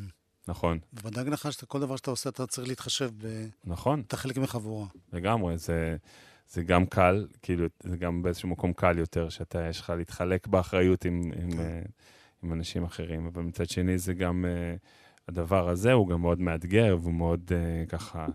נכון. 0.49 0.79
ובדג 0.93 1.29
לך 1.29 1.53
שאתה, 1.53 1.66
כל 1.66 1.81
דבר 1.81 1.97
שאתה 1.97 2.11
עושה, 2.11 2.29
אתה 2.31 2.47
צריך 2.47 2.69
להתחשב 2.69 3.11
ב... 3.19 3.47
נכון. 3.64 4.03
אתה 4.07 4.16
חלק 4.16 4.38
מחבורה. 4.38 4.87
לגמרי, 5.12 5.59
זה, 5.59 5.97
זה 6.51 6.63
גם 6.63 6.87
קל, 6.87 7.27
כאילו, 7.43 7.67
זה 7.83 7.97
גם 7.97 8.23
באיזשהו 8.23 8.49
מקום 8.49 8.73
קל 8.73 8.99
יותר, 8.99 9.29
שאתה, 9.29 9.69
יש 9.69 9.81
לך 9.81 9.93
להתחלק 9.97 10.47
באחריות 10.47 11.05
עם, 11.05 11.23
עם, 11.43 11.51
כן. 11.51 11.83
עם 12.43 12.53
אנשים 12.53 12.85
אחרים, 12.85 13.27
אבל 13.27 13.43
מצד 13.43 13.69
שני 13.69 13.99
זה 13.99 14.15
גם... 14.15 14.45
הדבר 15.31 15.69
הזה 15.69 15.93
הוא 15.93 16.09
גם 16.09 16.21
מאוד 16.21 16.41
מאתגר, 16.41 16.97
והוא 17.01 17.15
מאוד 17.15 17.53
אה, 17.55 17.87
ככה, 17.87 18.27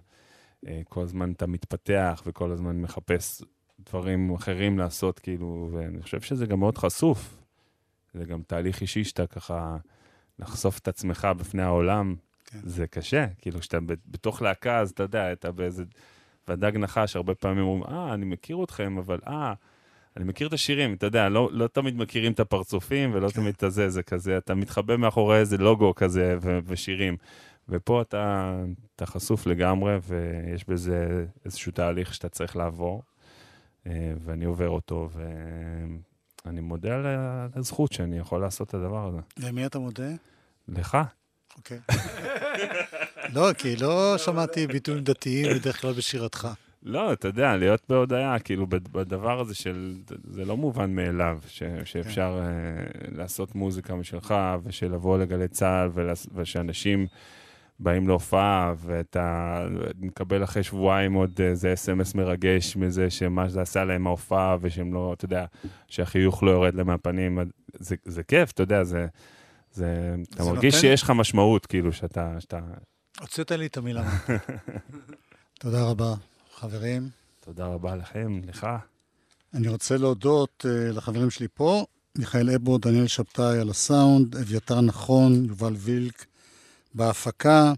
אה, 0.67 0.81
כל 0.89 1.03
הזמן 1.03 1.31
אתה 1.31 1.47
מתפתח 1.47 2.23
וכל 2.25 2.51
הזמן 2.51 2.81
מחפש 2.81 3.41
דברים 3.79 4.33
אחרים 4.33 4.77
לעשות, 4.79 5.19
כאילו, 5.19 5.69
ואני 5.71 6.01
חושב 6.01 6.21
שזה 6.21 6.45
גם 6.45 6.59
מאוד 6.59 6.77
חשוף. 6.77 7.37
זה 8.13 8.25
גם 8.25 8.41
תהליך 8.47 8.81
אישי 8.81 9.03
שאתה 9.03 9.27
ככה, 9.27 9.77
לחשוף 10.39 10.79
את 10.79 10.87
עצמך 10.87 11.27
בפני 11.37 11.61
העולם, 11.61 12.15
כן. 12.45 12.59
זה 12.63 12.87
קשה. 12.87 13.27
כאילו, 13.37 13.59
כשאתה 13.59 13.77
בתוך 14.07 14.41
להקה, 14.41 14.79
אז 14.79 14.89
אתה 14.89 15.03
יודע, 15.03 15.31
אתה 15.31 15.51
באיזה... 15.51 15.83
והדג 16.47 16.77
נחש, 16.77 17.15
הרבה 17.15 17.35
פעמים 17.35 17.63
אומרים, 17.63 17.95
אה, 17.97 18.13
אני 18.13 18.25
מכיר 18.25 18.63
אתכם, 18.63 18.97
אבל 18.97 19.19
אה, 19.27 19.53
אני 20.17 20.25
מכיר 20.25 20.47
את 20.47 20.53
השירים, 20.53 20.93
אתה 20.93 21.05
יודע, 21.05 21.29
לא, 21.29 21.49
לא 21.51 21.67
תמיד 21.67 21.97
מכירים 21.97 22.31
את 22.31 22.39
הפרצופים 22.39 23.11
ולא 23.13 23.27
כן. 23.27 23.33
תמיד 23.33 23.53
את 23.57 23.63
הזה, 23.63 23.89
זה 23.89 24.03
כזה, 24.03 24.37
אתה 24.37 24.55
מתחבא 24.55 24.97
מאחורי 24.97 25.37
איזה 25.37 25.57
לוגו 25.57 25.95
כזה 25.95 26.37
ו- 26.41 26.59
ושירים. 26.65 27.17
ופה 27.69 28.01
אתה, 28.01 28.55
אתה 28.95 29.05
חשוף 29.05 29.47
לגמרי, 29.47 29.97
ויש 30.07 30.69
בזה 30.69 31.25
איזשהו 31.45 31.71
תהליך 31.71 32.13
שאתה 32.13 32.29
צריך 32.29 32.55
לעבור, 32.55 33.03
אה, 33.87 34.13
ואני 34.25 34.45
עובר 34.45 34.69
אותו, 34.69 35.09
ואני 36.45 36.61
מודה 36.61 36.95
על 36.95 37.05
הזכות 37.55 37.93
שאני 37.93 38.17
יכול 38.17 38.41
לעשות 38.41 38.69
את 38.69 38.73
הדבר 38.73 39.07
הזה. 39.07 39.17
למי 39.37 39.65
אתה 39.65 39.79
מודה? 39.79 40.09
לך? 40.67 40.97
אוקיי. 41.57 41.79
לא, 43.33 43.53
כי 43.53 43.75
לא 43.75 44.17
שמעתי 44.17 44.67
ביטויים 44.67 45.03
דתיים 45.03 45.45
בדרך 45.55 45.81
כלל 45.81 45.93
בשירתך. 45.93 46.47
לא, 46.83 47.13
אתה 47.13 47.27
יודע, 47.27 47.55
להיות 47.57 47.81
בהודיה, 47.89 48.39
כאילו, 48.39 48.67
בד- 48.67 48.87
בדבר 48.91 49.39
הזה 49.39 49.55
של... 49.55 49.95
זה 50.23 50.45
לא 50.45 50.57
מובן 50.57 50.95
מאליו, 50.95 51.39
ש, 51.47 51.63
שאפשר 51.85 52.39
uh, 52.41 53.07
לעשות 53.17 53.55
מוזיקה 53.55 53.95
משלך, 53.95 54.33
ושלבוא 54.63 55.17
לגלי 55.17 55.47
צה"ל, 55.47 55.89
ולעש- 55.93 56.27
ושאנשים 56.35 57.07
באים 57.79 58.07
להופעה, 58.07 58.73
ואתה 58.77 59.59
מקבל 59.99 60.43
אחרי 60.43 60.63
שבועיים 60.63 61.13
עוד 61.13 61.41
איזה 61.41 61.73
אס.אם.אס 61.73 62.15
מרגש 62.15 62.75
מזה 62.75 63.09
שמה 63.09 63.49
שזה 63.49 63.61
עשה 63.61 63.83
להם 63.83 64.07
ההופעה, 64.07 64.57
ושהם 64.61 64.93
לא, 64.93 65.13
אתה 65.13 65.25
יודע, 65.25 65.45
שהחיוך 65.87 66.43
לא 66.43 66.51
יורד 66.51 66.75
להם 66.75 66.87
מהפנים. 66.87 67.39
זה, 67.79 67.95
זה 68.05 68.23
כיף, 68.23 68.51
אתה 68.51 68.63
יודע, 68.63 68.83
זה... 68.83 69.07
זה, 69.71 70.15
אתה 70.33 70.43
זה 70.43 70.49
מרגיש 70.51 70.75
נותן- 70.75 70.81
שיש 70.87 71.01
לך 71.03 71.09
משמעות, 71.09 71.65
כאילו, 71.65 71.93
שאתה... 71.93 72.35
שאתה... 72.39 72.59
הוצאת 73.21 73.51
לי 73.51 73.65
את 73.65 73.77
המילה. 73.77 74.11
תודה 75.59 75.83
רבה, 75.83 76.13
חברים. 76.55 77.09
תודה 77.39 77.65
רבה 77.65 77.95
לכם, 77.95 78.41
לך. 78.47 78.67
אני 79.53 79.67
רוצה 79.67 79.97
להודות 79.97 80.65
uh, 80.67 80.93
לחברים 80.93 81.29
שלי 81.29 81.47
פה, 81.53 81.85
מיכאל 82.17 82.49
אבו, 82.49 82.77
דניאל 82.77 83.07
שבתאי 83.07 83.59
על 83.59 83.69
הסאונד, 83.69 84.35
אביתר 84.35 84.81
נכון, 84.81 85.45
יובל 85.45 85.73
וילק 85.77 86.25
בהפקה, 86.93 87.73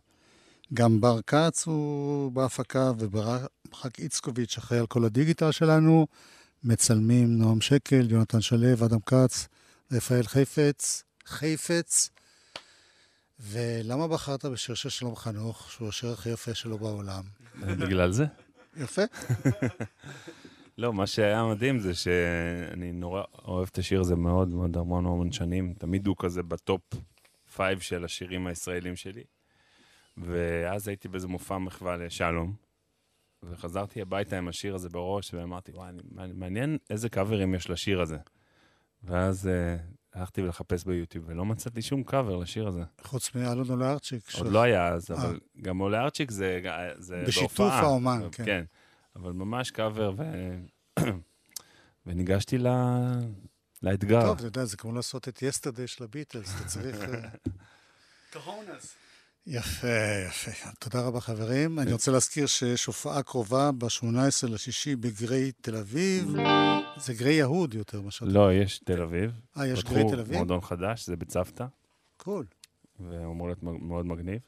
גם 0.74 1.02
בר 1.02 1.22
כץ 1.22 1.68
הוא 1.68 2.32
בהפקה, 2.32 2.92
וברק 3.00 4.00
איצקוביץ' 4.00 4.58
אחראי 4.58 4.80
על 4.80 4.88
כל 4.88 5.06
הדיגיטל 5.06 5.52
שלנו, 5.52 6.08
מצלמים 6.64 7.38
נועם 7.38 7.62
שקל, 7.62 8.12
יונתן 8.12 8.42
שלו, 8.42 8.86
אדם 8.86 9.00
כץ, 9.06 9.48
רפאל 9.92 10.24
חפץ, 10.24 11.04
חפץ. 11.28 12.10
ולמה 13.40 14.08
בחרת 14.08 14.46
בשיר 14.46 14.76
של 14.76 14.90
שלום 14.90 15.16
חנוך, 15.16 15.72
שהוא 15.72 15.88
השיר 15.88 16.10
הכי 16.10 16.30
יפה 16.30 16.54
שלו 16.54 16.78
בעולם? 16.78 17.24
בגלל 17.56 18.12
זה? 18.12 18.26
יפה. 18.78 19.02
לא, 20.78 20.94
מה 20.94 21.08
שהיה 21.08 21.46
מדהים 21.46 21.80
זה 21.80 21.96
שאני 21.96 22.92
נורא 22.92 23.24
אוהב 23.46 23.68
את 23.72 23.78
השיר 23.78 24.02
הזה 24.02 24.16
מאוד 24.16 24.48
מאוד 24.48 24.78
המון 24.78 25.06
המון 25.06 25.32
שנים. 25.32 25.74
תמיד 25.78 26.08
הוא 26.08 26.16
כזה 26.20 26.44
ב 26.44 26.53
top 26.53 26.82
five 27.56 27.80
של 27.80 28.06
השירים 28.06 28.48
הישראלים 28.48 28.96
שלי. 28.96 29.24
ואז 30.18 30.88
הייתי 30.88 31.08
באיזה 31.08 31.28
מופע 31.28 31.58
מחווה 31.58 31.98
לשלום, 31.98 32.54
וחזרתי 33.44 34.02
הביתה 34.02 34.38
עם 34.38 34.48
השיר 34.48 34.76
הזה 34.76 34.90
בראש, 34.90 35.34
ואמרתי, 35.34 35.72
וואי, 35.72 35.92
מעניין 36.34 36.78
איזה 36.90 37.10
קאברים 37.10 37.56
יש 37.56 37.70
לשיר 37.70 38.02
הזה. 38.02 38.18
ואז 39.04 39.48
אה, 39.48 39.78
הלכתי 40.18 40.42
לחפש 40.42 40.84
ביוטיוב, 40.84 41.26
ולא 41.28 41.46
מצאתי 41.46 41.82
שום 41.82 42.04
קאבר 42.04 42.36
לשיר 42.36 42.68
הזה. 42.68 42.84
חוץ 43.02 43.36
מאלון 43.36 43.70
אולארצ'יק. 43.70 44.24
עוד 44.38 44.52
לא 44.52 44.62
היה 44.62 44.88
אז, 44.88 45.12
אה. 45.12 45.16
אבל 45.16 45.40
גם 45.62 45.78
אולארצ'יק 45.78 46.32
זה, 46.32 46.62
זה 46.98 47.24
בשיתוף 47.28 47.60
בהופעה. 47.60 47.80
האומן, 47.80 48.22
כן. 48.32 48.46
כן. 48.46 48.64
אבל 49.16 49.32
ממש 49.32 49.72
קאבר, 49.72 50.14
ו... 50.18 50.24
וניגשתי 52.06 52.58
ל... 52.58 52.68
לאתגר. 53.84 54.22
טוב, 54.22 54.38
אתה 54.38 54.48
יודע, 54.48 54.66
זה 54.66 54.78
כמו 54.78 54.92
לעשות 54.92 55.28
את 55.28 55.42
יסטרדי 55.42 55.88
של 55.88 56.04
הביטלס, 56.04 56.56
אתה 56.56 56.68
צריך... 56.68 56.96
אה, 57.02 57.30
קהונס. 58.34 58.96
יפה, 59.50 59.88
יפה. 60.28 60.72
תודה 60.80 61.02
רבה, 61.02 61.20
חברים. 61.20 61.80
אני 61.80 61.94
רוצה 61.94 62.12
להזכיר 62.12 62.48
שיש 62.48 62.86
הופעה 62.86 63.24
קרובה 63.24 63.72
ב-18 63.72 64.48
לשישי 64.50 64.96
בגריי 64.96 65.52
תל 65.52 65.76
אביב. 65.76 66.36
זה 66.98 67.14
גריי 67.14 67.34
יהוד 67.34 67.74
יותר, 67.74 68.02
מה 68.02 68.12
שאתה... 68.12 68.26
לא, 68.26 68.54
יש 68.54 68.80
תל 68.80 69.02
אביב. 69.02 69.32
אה, 69.58 69.68
יש 69.68 69.84
גריי 69.84 70.04
תל 70.04 70.10
פתחו 70.10 70.22
אביב? 70.22 70.36
מועדון 70.36 70.62
חדש, 70.62 71.06
זה 71.06 71.16
בצוותא, 71.16 71.66
קול. 72.18 72.46
והוא 73.00 73.32
אמור 73.32 73.48
להיות 73.48 73.64
מאוד 73.64 74.06
מגניב. 74.06 74.40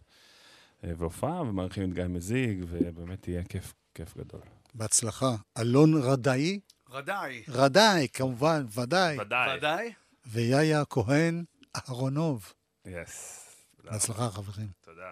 אה, 0.84 0.92
והופעה, 0.98 1.42
ומארחים 1.42 1.90
את 1.90 1.94
גיא 1.94 2.04
מזיג, 2.04 2.66
ובאמת 2.70 3.28
יהיה 3.28 3.44
כיף, 3.44 3.74
כיף 3.94 4.18
גדול. 4.18 4.42
בהצלחה. 4.74 5.36
אלון 5.58 5.94
רדאי, 6.02 6.60
רדאי. 6.90 7.44
רדאי, 7.48 8.08
כמובן, 8.14 8.66
ודאי. 8.76 9.20
ודאי. 9.20 9.58
ודאי. 9.58 9.94
ויאיה 10.26 10.86
כהן 10.86 11.44
אהרונוב. 11.76 12.54
יס. 12.86 13.49
בהצלחה, 13.84 14.30
חברים. 14.30 14.68
תודה. 14.82 15.12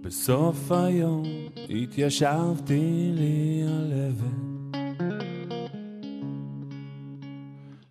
בסוף 0.00 0.72
היום 0.72 1.22
התיישבתי 1.70 3.10
לי 3.14 3.62
על 3.66 3.92
אבן 4.08 4.42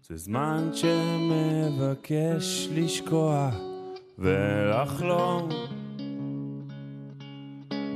זה 0.01 0.17
זמן 0.17 0.69
שמבקש 0.73 2.67
לשקוע 2.71 3.49
ולחלום 4.17 5.49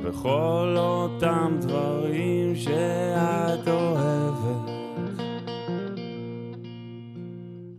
וכל 0.06 0.74
אותם 0.78 1.56
דברים 1.60 2.56
שאת 2.56 3.68
אוהבת. 3.68 4.70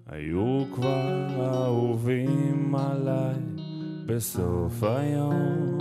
היו 0.08 0.64
כבר 0.76 1.28
אהובים 1.40 2.76
עליי 2.76 3.36
בסוף 4.06 4.84
היום. 4.84 5.78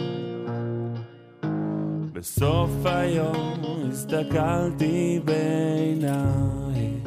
בסוף 2.13 2.71
היום 2.85 3.63
הסתכלתי 3.89 5.21
בעינייך 5.25 7.07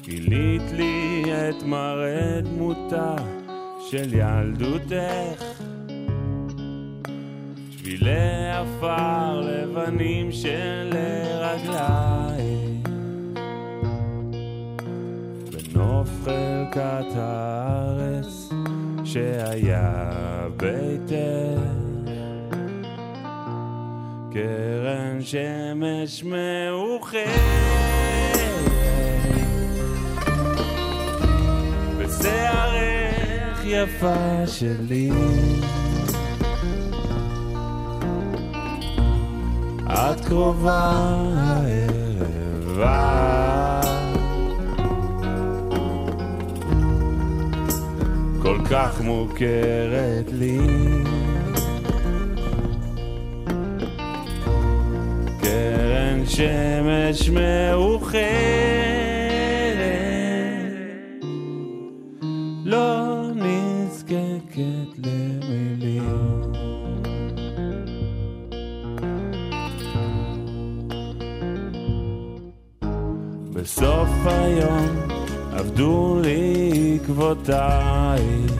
גילית 0.00 0.72
לי 0.72 1.24
את 1.26 1.62
מראה 1.62 2.40
דמותה 2.40 3.16
של 3.90 4.14
ילדותך 4.14 5.51
שבילי 7.96 8.50
עפר 8.50 9.40
לבנים 9.40 10.32
של 10.32 10.90
רגלייך 11.40 12.88
בנוף 15.52 16.08
חלקת 16.24 17.16
הארץ 17.16 18.48
שהיה 19.04 20.48
ביתך. 20.56 21.62
קרן 24.32 25.18
שמש 25.20 26.24
מאוחרת. 26.24 27.40
בשערך 31.98 33.60
יפה 33.64 34.46
שלי 34.46 35.10
קרובה 40.32 40.92
הערב 41.36 42.80
את 42.80 43.86
כל 48.42 48.58
כך 48.70 49.00
מוכרת 49.00 50.32
לי. 50.32 50.58
קרן 55.40 56.26
שמש 56.26 57.28
מאוחרת 57.28 58.22
לא 62.64 63.22
נזקקת 63.34 64.98
למילים 64.98 65.21
היום 74.26 74.86
עבדו 75.52 76.18
לי 76.22 76.98
עקבותייך. 77.02 78.52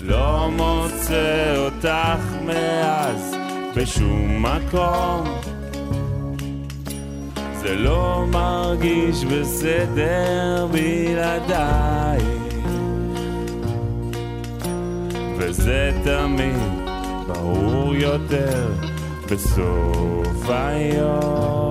לא 0.00 0.48
מוצא 0.56 1.54
אותך 1.56 2.46
מאז 2.46 3.36
בשום 3.76 4.42
מקום. 4.42 5.24
זה 7.60 7.74
לא 7.74 8.24
מרגיש 8.32 9.24
בסדר 9.24 10.66
בלעדיי. 10.72 12.20
וזה 15.38 15.92
תמיד 16.04 16.56
ברור 17.26 17.94
יותר 17.94 18.68
בסוף 19.30 20.50
היום. 20.50 21.65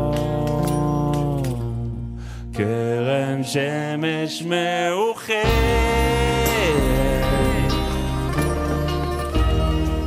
קרן 2.58 3.44
שמש 3.44 4.44
מאוחרת. 4.44 5.46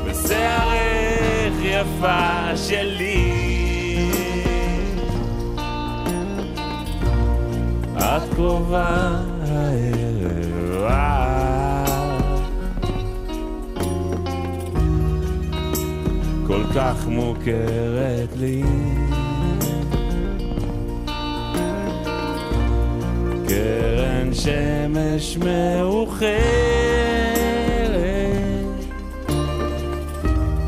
בשערך 0.06 1.54
יפה 1.62 2.56
שלי. 2.56 3.34
את 7.98 8.34
קרובה 8.34 9.20
הערב 9.40 10.88
כל 16.46 16.62
כך 16.74 17.06
מוכרת 17.06 18.36
לי. 18.36 18.62
קרן 23.48 24.34
שמש 24.34 25.36
מאוחרת, 25.36 26.38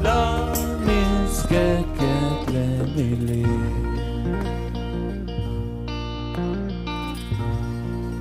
לא 0.02 0.52
נזקקת 0.86 2.52
למילים. 2.52 3.96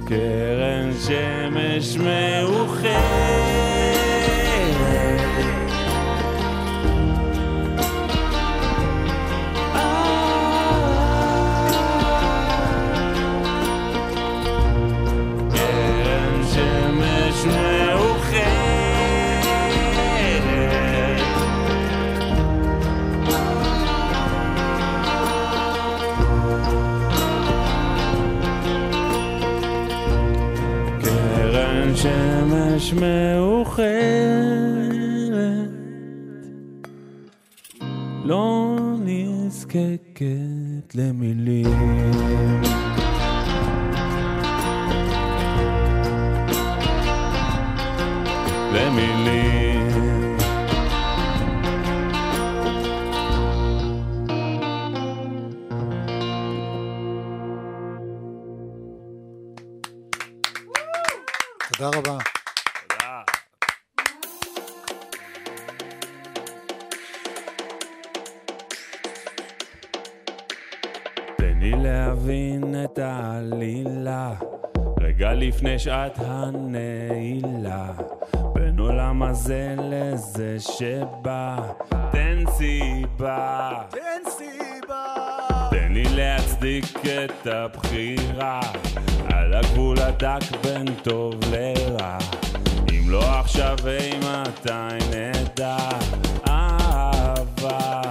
קרן 0.08 0.92
שמש 1.08 1.98
מאוחרת 1.98 3.29
שמש 32.02 32.94
מאוחרת 32.94 34.40
לא 38.24 38.76
נזקקת 39.06 40.96
למילים 40.96 42.29
הזה 79.40 79.76
לזה 79.78 80.58
שבא, 80.60 81.58
תן 82.12 82.44
סיבה. 82.58 83.72
תן 83.90 84.30
סיבה. 84.30 85.06
תן 85.72 85.92
לי 85.92 86.04
להצדיק 86.04 86.86
את 87.06 87.48
הבחירה, 87.48 88.60
על 89.34 89.54
הגבול 89.54 90.00
הדק 90.00 90.42
בין 90.64 90.86
טוב 91.04 91.34
לרע. 91.52 92.18
אם 92.90 93.10
לא 93.10 93.40
עכשיו, 93.40 93.78
אימתי 93.88 95.06
נדע 95.10 95.78
אהבה. 96.48 98.02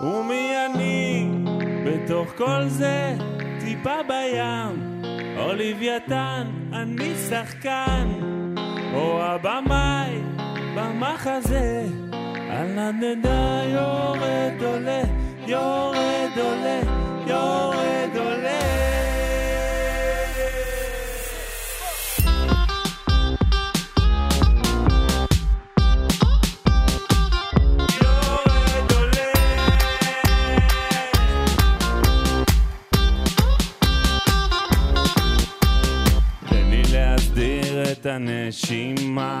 ומי 0.00 0.52
אני 0.66 1.30
בתוך 1.86 2.28
כל 2.36 2.64
זה 2.66 3.14
טיפה 3.60 3.96
בים 4.08 5.02
או 5.38 5.52
לוויתן 5.52 6.46
אני 6.72 7.14
שחקן 7.30 8.34
או 8.94 9.22
הבמאי 9.22 10.22
במחזה 10.76 11.86
על 12.50 12.66
נדנדה 12.66 13.60
יורד 13.66 14.62
עולה 14.64 15.02
יורד 15.46 16.30
עולה 16.36 16.80
יורד 17.26 18.16
עולה 18.16 19.13
את 38.04 38.08
הנשימה, 38.08 39.40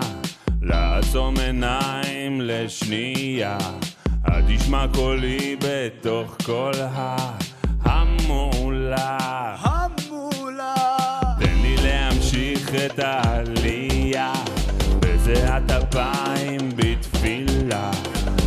לעצום 0.62 1.34
עיניים 1.38 2.40
לשנייה. 2.40 3.58
את 4.28 4.44
תשמע 4.48 4.86
קולי 4.94 5.56
בתוך 5.60 6.36
כל 6.46 6.72
ההמולה. 7.82 9.18
המולה. 9.60 10.74
תן 11.40 11.54
לי 11.62 11.76
להמשיך 11.82 12.70
את 12.86 12.98
העלייה, 12.98 14.32
בזיעת 15.00 15.70
אפיים 15.70 16.68
בתפילה. 16.76 17.90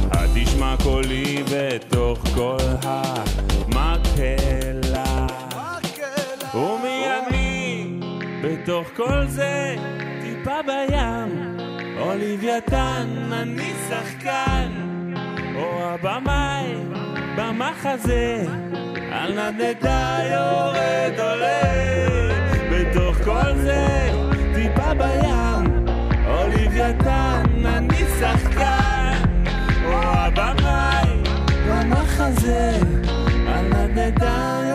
את 0.08 0.30
תשמע 0.36 0.76
קולי 0.84 1.44
בתוך 1.52 2.20
כל 2.36 2.58
המקהלה. 2.84 4.87
בתוך 8.68 8.88
כל 8.96 9.28
זה, 9.28 9.76
טיפה 10.22 10.62
בים, 10.62 11.58
או 12.00 12.12
לוויתן, 12.16 13.08
אני 13.32 13.74
שחקן, 13.90 14.72
או 15.56 15.84
הבמאי, 15.84 16.76
במחזה, 17.38 18.46
על 19.12 19.32
נדנדה 19.32 20.20
יורד 20.32 21.20
עולה. 21.20 21.62
בתוך 22.72 23.18
כל 23.24 23.56
זה, 23.56 24.10
טיפה 24.56 24.94
בים, 24.94 25.88
או 26.28 26.48
לוויתן, 26.48 27.44
אני 27.66 28.04
שחקן, 28.20 29.24
או 29.86 29.94
הבמאי, 29.94 31.24
במחזה, 31.70 32.80
על 33.48 33.66
נדנדה 33.66 34.67